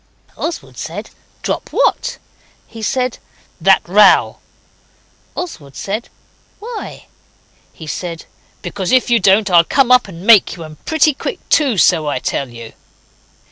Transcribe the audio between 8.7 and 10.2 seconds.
if you don't I'll come up